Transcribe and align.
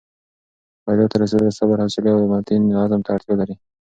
بریا 0.83 1.05
ته 1.11 1.15
رسېدل 1.21 1.49
صبر، 1.59 1.77
حوصلې 1.83 2.11
او 2.13 2.21
متین 2.31 2.63
عزم 2.83 3.01
ته 3.05 3.09
اړتیا 3.15 3.35
لري. 3.39 3.55